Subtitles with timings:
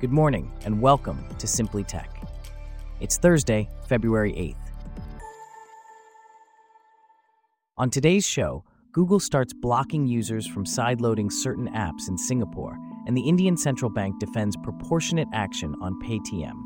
[0.00, 2.22] Good morning, and welcome to Simply Tech.
[3.00, 4.70] It's Thursday, February 8th.
[7.78, 13.28] On today's show, Google starts blocking users from sideloading certain apps in Singapore, and the
[13.28, 16.62] Indian Central Bank defends proportionate action on Paytm.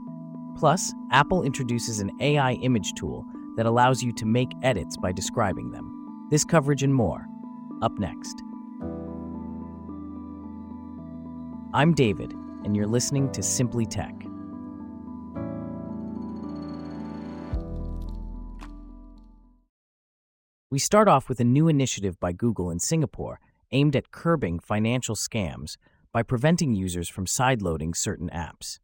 [0.59, 3.25] Plus, Apple introduces an AI image tool
[3.57, 6.29] that allows you to make edits by describing them.
[6.31, 7.27] This coverage and more,
[7.81, 8.43] up next.
[11.73, 14.15] I'm David, and you're listening to Simply Tech.
[20.71, 23.41] We start off with a new initiative by Google in Singapore
[23.73, 25.77] aimed at curbing financial scams
[26.13, 28.79] by preventing users from sideloading certain apps.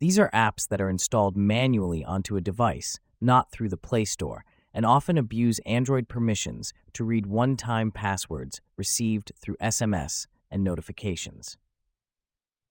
[0.00, 4.44] These are apps that are installed manually onto a device, not through the Play Store,
[4.74, 11.56] and often abuse Android permissions to read one time passwords received through SMS and notifications.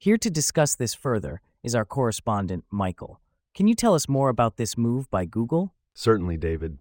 [0.01, 3.21] Here to discuss this further is our correspondent, Michael.
[3.53, 5.75] Can you tell us more about this move by Google?
[5.93, 6.79] Certainly, David.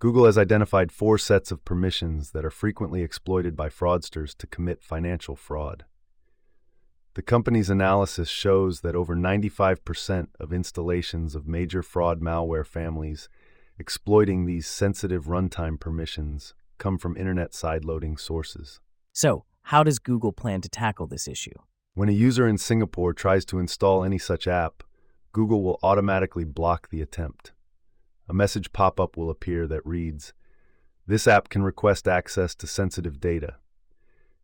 [0.00, 4.82] Google has identified four sets of permissions that are frequently exploited by fraudsters to commit
[4.82, 5.84] financial fraud.
[7.14, 13.28] The company's analysis shows that over 95% of installations of major fraud malware families
[13.78, 18.80] exploiting these sensitive runtime permissions come from internet sideloading sources.
[19.12, 21.54] So, how does Google plan to tackle this issue?
[21.98, 24.84] When a user in Singapore tries to install any such app,
[25.32, 27.50] Google will automatically block the attempt.
[28.28, 30.32] A message pop up will appear that reads
[31.08, 33.56] This app can request access to sensitive data.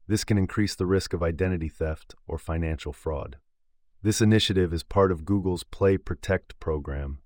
[0.08, 3.36] This can increase the risk of identity theft or financial fraud.
[4.02, 7.20] This initiative is part of Google's Play Protect program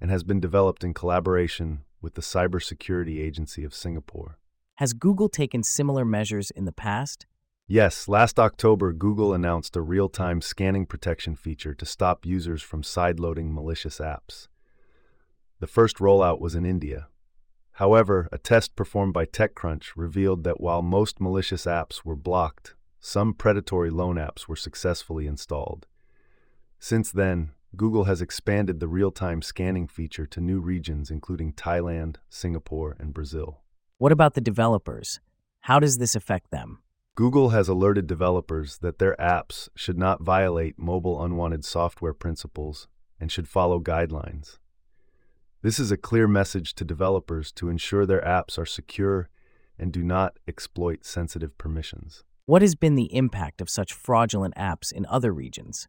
[0.00, 4.38] and has been developed in collaboration with the Cybersecurity Agency of Singapore.
[4.76, 7.26] Has Google taken similar measures in the past?
[7.66, 12.82] Yes, last October, Google announced a real time scanning protection feature to stop users from
[12.82, 14.48] sideloading malicious apps.
[15.60, 17.08] The first rollout was in India.
[17.72, 23.32] However, a test performed by TechCrunch revealed that while most malicious apps were blocked, some
[23.32, 25.86] predatory loan apps were successfully installed.
[26.78, 32.16] Since then, Google has expanded the real time scanning feature to new regions, including Thailand,
[32.28, 33.62] Singapore, and Brazil.
[33.96, 35.18] What about the developers?
[35.60, 36.80] How does this affect them?
[37.16, 42.88] Google has alerted developers that their apps should not violate mobile unwanted software principles
[43.20, 44.58] and should follow guidelines.
[45.62, 49.28] This is a clear message to developers to ensure their apps are secure
[49.78, 52.24] and do not exploit sensitive permissions.
[52.46, 55.86] What has been the impact of such fraudulent apps in other regions?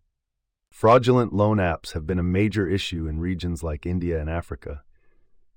[0.72, 4.84] Fraudulent loan apps have been a major issue in regions like India and Africa.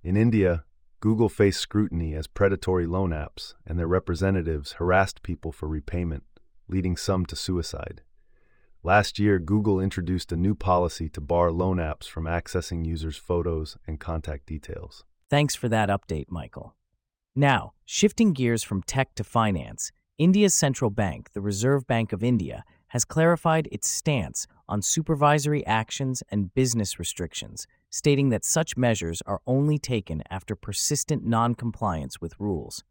[0.02, 0.64] In India,
[1.00, 6.24] Google faced scrutiny as predatory loan apps and their representatives harassed people for repayment,
[6.66, 8.02] leading some to suicide.
[8.82, 13.76] Last year, Google introduced a new policy to bar loan apps from accessing users' photos
[13.86, 15.04] and contact details.
[15.30, 16.74] Thanks for that update, Michael.
[17.36, 22.64] Now, shifting gears from tech to finance, India's central bank, the Reserve Bank of India,
[22.88, 29.40] has clarified its stance on supervisory actions and business restrictions, stating that such measures are
[29.46, 32.84] only taken after persistent noncompliance with rules.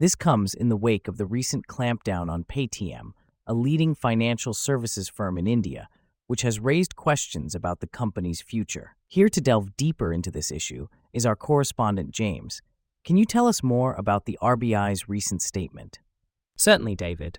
[0.00, 3.12] This comes in the wake of the recent clampdown on Paytm,
[3.46, 5.88] a leading financial services firm in India,
[6.26, 8.96] which has raised questions about the company's future.
[9.06, 12.62] Here to delve deeper into this issue is our correspondent James.
[13.04, 16.00] Can you tell us more about the RBI's recent statement?
[16.56, 17.38] Certainly, David.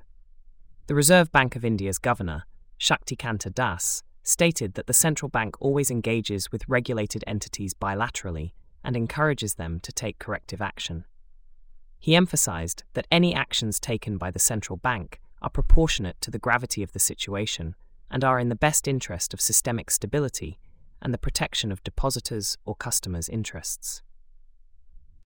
[0.88, 2.44] The Reserve Bank of India's governor,
[2.80, 8.52] Shaktikanta Das, stated that the central bank always engages with regulated entities bilaterally
[8.84, 11.06] and encourages them to take corrective action.
[11.98, 16.84] He emphasized that any actions taken by the central bank are proportionate to the gravity
[16.84, 17.74] of the situation
[18.12, 20.60] and are in the best interest of systemic stability
[21.02, 24.04] and the protection of depositors' or customers' interests.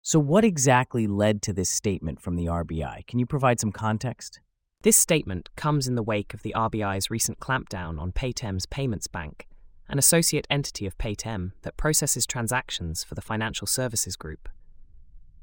[0.00, 3.06] So, what exactly led to this statement from the RBI?
[3.06, 4.40] Can you provide some context?
[4.82, 9.46] This statement comes in the wake of the RBI's recent clampdown on Paytm's Payments Bank,
[9.90, 14.48] an associate entity of Paytm that processes transactions for the financial services group.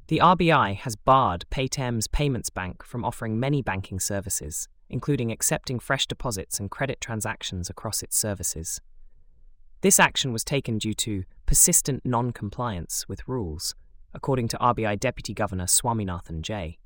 [0.08, 6.08] The RBI has barred Paytm's Payments Bank from offering many banking services, including accepting fresh
[6.08, 8.80] deposits and credit transactions across its services.
[9.82, 13.76] This action was taken due to persistent non compliance with rules,
[14.12, 16.78] according to RBI Deputy Governor Swaminathan J.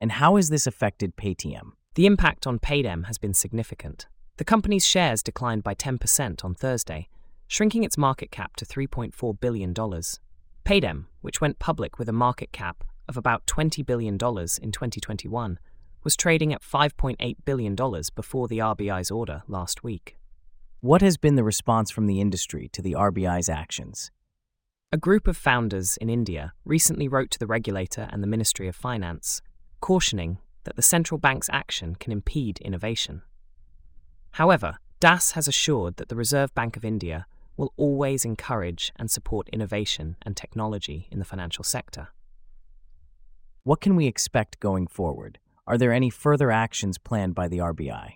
[0.00, 1.72] And how has this affected Paytm?
[1.94, 4.06] The impact on Paytm has been significant.
[4.36, 7.08] The company's shares declined by 10% on Thursday,
[7.48, 9.74] shrinking its market cap to $3.4 billion.
[9.74, 15.58] Paytm, which went public with a market cap of about $20 billion in 2021,
[16.04, 17.74] was trading at $5.8 billion
[18.14, 20.16] before the RBI's order last week.
[20.80, 24.12] What has been the response from the industry to the RBI's actions?
[24.92, 28.76] A group of founders in India recently wrote to the regulator and the Ministry of
[28.76, 29.42] Finance,
[29.80, 33.22] cautioning that the central bank's action can impede innovation.
[34.32, 37.26] However, Das has assured that the Reserve Bank of India
[37.56, 42.08] will always encourage and support innovation and technology in the financial sector.
[43.62, 45.38] What can we expect going forward?
[45.66, 48.14] Are there any further actions planned by the RBI?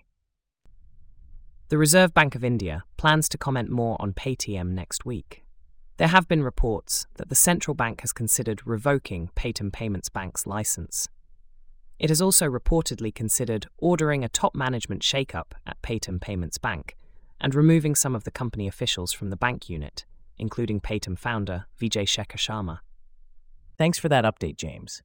[1.69, 5.43] The Reserve Bank of India plans to comment more on Paytm next week.
[5.97, 11.07] There have been reports that the central bank has considered revoking Paytm Payments Bank's license.
[12.03, 16.97] It has also reportedly considered ordering a top management shakeup at Paytm Payments Bank
[17.39, 20.03] and removing some of the company officials from the bank unit,
[20.37, 22.79] including Paytm founder Vijay Shekhar Sharma.
[23.77, 25.01] Thanks for that update, James.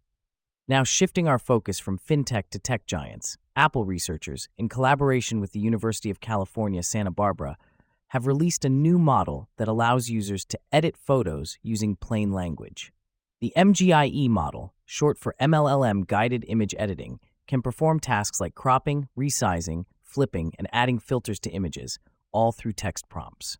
[0.66, 5.60] Now, shifting our focus from fintech to tech giants, Apple researchers, in collaboration with the
[5.60, 7.56] University of California, Santa Barbara,
[8.08, 12.90] have released a new model that allows users to edit photos using plain language.
[13.40, 19.84] The MGIE model, short for MLLM guided image editing, can perform tasks like cropping, resizing,
[20.02, 21.98] flipping, and adding filters to images,
[22.32, 23.58] all through text prompts.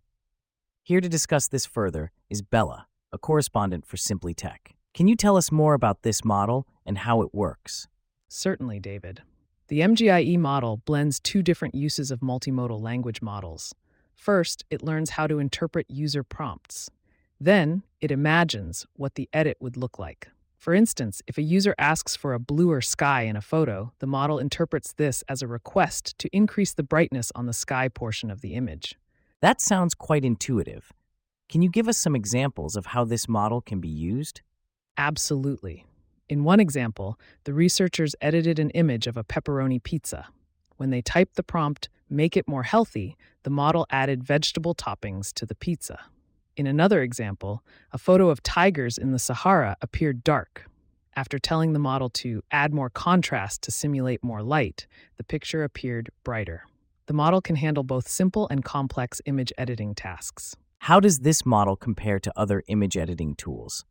[0.82, 4.74] Here to discuss this further is Bella, a correspondent for Simply Tech.
[4.94, 7.88] Can you tell us more about this model and how it works?
[8.28, 9.20] Certainly, David.
[9.68, 13.74] The MGIE model blends two different uses of multimodal language models.
[14.14, 16.88] First, it learns how to interpret user prompts.
[17.38, 20.28] Then, it imagines what the edit would look like.
[20.58, 24.40] For instance, if a user asks for a bluer sky in a photo, the model
[24.40, 28.54] interprets this as a request to increase the brightness on the sky portion of the
[28.54, 28.96] image.
[29.40, 30.92] That sounds quite intuitive.
[31.48, 34.42] Can you give us some examples of how this model can be used?
[34.96, 35.86] Absolutely.
[36.28, 40.26] In one example, the researchers edited an image of a pepperoni pizza.
[40.76, 45.46] When they typed the prompt, make it more healthy, the model added vegetable toppings to
[45.46, 46.00] the pizza.
[46.58, 47.62] In another example,
[47.92, 50.66] a photo of tigers in the Sahara appeared dark.
[51.14, 54.88] After telling the model to add more contrast to simulate more light,
[55.18, 56.64] the picture appeared brighter.
[57.06, 60.56] The model can handle both simple and complex image editing tasks.
[60.78, 63.84] How does this model compare to other image editing tools?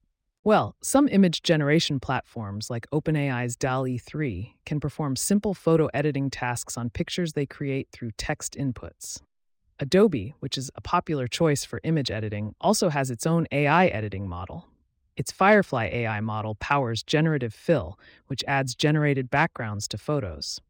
[0.43, 6.75] Well, some image generation platforms like OpenAI's DALL-E 3 can perform simple photo editing tasks
[6.75, 9.21] on pictures they create through text inputs.
[9.79, 14.27] Adobe, which is a popular choice for image editing, also has its own AI editing
[14.27, 14.67] model.
[15.15, 20.61] Its Firefly AI model powers generative fill, which adds generated backgrounds to photos.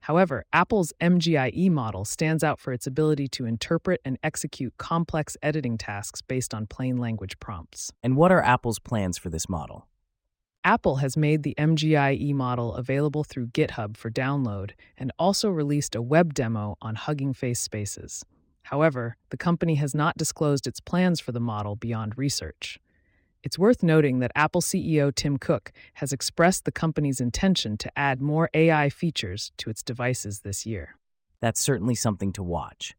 [0.00, 5.76] However, Apple's MGIE model stands out for its ability to interpret and execute complex editing
[5.76, 7.92] tasks based on plain language prompts.
[8.02, 9.86] And what are Apple's plans for this model?
[10.64, 16.02] Apple has made the MGIE model available through GitHub for download and also released a
[16.02, 18.24] web demo on Hugging Face Spaces.
[18.70, 22.78] However, the company has not disclosed its plans for the model beyond research.
[23.42, 28.22] It's worth noting that Apple CEO Tim Cook has expressed the company's intention to add
[28.22, 30.94] more AI features to its devices this year.
[31.40, 32.94] That's certainly something to watch.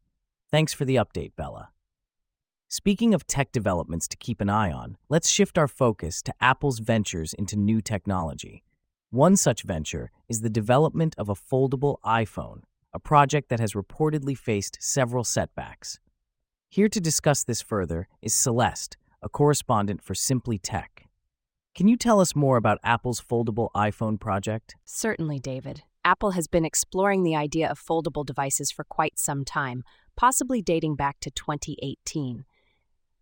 [0.52, 1.70] Thanks for the update, Bella.
[2.68, 6.80] Speaking of tech developments to keep an eye on, let's shift our focus to Apple's
[6.80, 8.66] ventures into new technology.
[9.10, 14.38] One such venture is the development of a foldable iPhone, a project that has reportedly
[14.38, 16.00] faced several setbacks.
[16.70, 21.08] Here to discuss this further is Celeste, a correspondent for Simply Tech.
[21.74, 24.76] Can you tell us more about Apple's foldable iPhone project?
[24.84, 25.84] Certainly, David.
[26.04, 29.84] Apple has been exploring the idea of foldable devices for quite some time,
[30.18, 32.44] possibly dating back to 2018.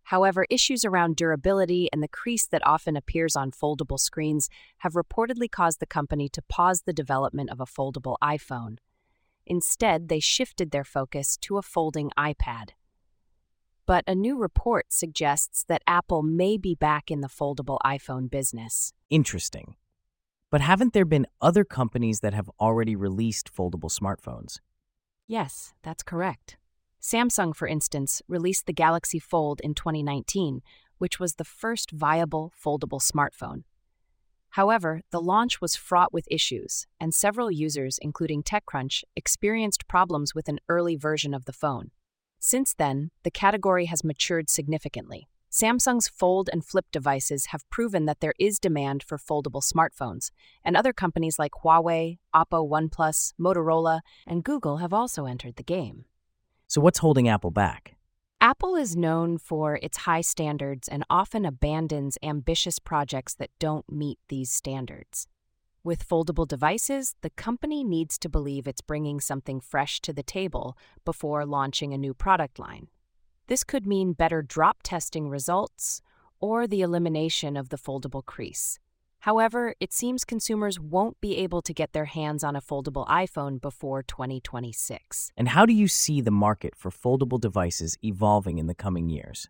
[0.04, 4.48] However, issues around durability and the crease that often appears on foldable screens
[4.78, 8.78] have reportedly caused the company to pause the development of a foldable iPhone.
[9.50, 12.68] Instead, they shifted their focus to a folding iPad.
[13.84, 18.92] But a new report suggests that Apple may be back in the foldable iPhone business.
[19.10, 19.74] Interesting.
[20.52, 24.60] But haven't there been other companies that have already released foldable smartphones?
[25.26, 26.56] Yes, that's correct.
[27.02, 30.60] Samsung, for instance, released the Galaxy Fold in 2019,
[30.98, 33.64] which was the first viable foldable smartphone.
[34.50, 40.48] However, the launch was fraught with issues, and several users, including TechCrunch, experienced problems with
[40.48, 41.92] an early version of the phone.
[42.40, 45.28] Since then, the category has matured significantly.
[45.52, 50.30] Samsung's Fold and Flip devices have proven that there is demand for foldable smartphones,
[50.64, 56.04] and other companies like Huawei, Oppo, OnePlus, Motorola, and Google have also entered the game.
[56.68, 57.96] So, what's holding Apple back?
[58.50, 64.18] Apple is known for its high standards and often abandons ambitious projects that don't meet
[64.26, 65.28] these standards.
[65.84, 70.76] With foldable devices, the company needs to believe it's bringing something fresh to the table
[71.04, 72.88] before launching a new product line.
[73.46, 76.02] This could mean better drop testing results
[76.40, 78.80] or the elimination of the foldable crease.
[79.20, 83.60] However, it seems consumers won't be able to get their hands on a foldable iPhone
[83.60, 85.30] before 2026.
[85.36, 89.48] And how do you see the market for foldable devices evolving in the coming years?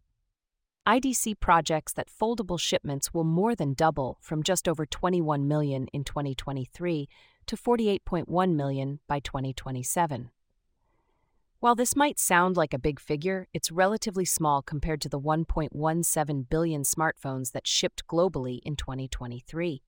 [0.89, 6.03] IDC projects that foldable shipments will more than double from just over 21 million in
[6.03, 7.09] 2023
[7.47, 10.31] to 48.1 million by 2027.
[11.61, 16.49] While this might sound like a big figure, it's relatively small compared to the 1.17
[16.49, 19.83] billion smartphones that shipped globally in 2023.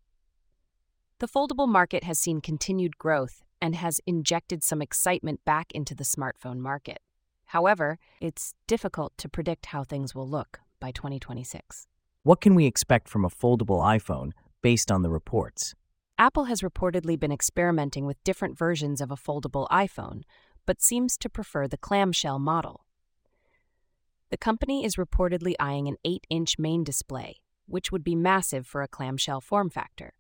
[1.19, 6.05] The foldable market has seen continued growth and has injected some excitement back into the
[6.05, 6.99] smartphone market.
[7.47, 11.87] However, it's difficult to predict how things will look by 2026.
[12.23, 15.75] What can we expect from a foldable iPhone based on the reports?
[16.19, 20.23] Apple has reportedly been experimenting with different versions of a foldable iPhone,
[20.67, 22.85] but seems to prefer the clamshell model.
[24.31, 28.83] The company is reportedly eyeing an 8 inch main display, which would be massive for
[28.83, 30.15] a clamshell form factor.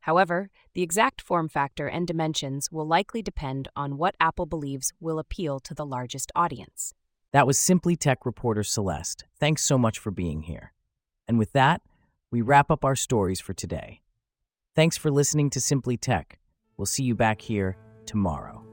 [0.00, 5.18] However, the exact form factor and dimensions will likely depend on what Apple believes will
[5.18, 6.94] appeal to the largest audience.
[7.32, 9.24] That was Simply Tech reporter Celeste.
[9.38, 10.72] Thanks so much for being here.
[11.26, 11.82] And with that,
[12.30, 14.00] we wrap up our stories for today.
[14.74, 16.38] Thanks for listening to Simply Tech.
[16.76, 17.76] We'll see you back here
[18.06, 18.67] tomorrow.